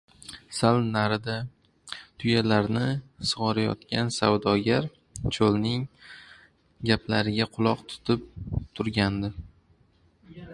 [0.59, 1.33] Sal narida
[2.23, 2.87] tuyalarini
[3.33, 4.87] sugʻorayotgan savdogar
[5.37, 5.85] cholning
[6.93, 8.27] gaplariga quloq tutib
[8.81, 9.33] turgandi.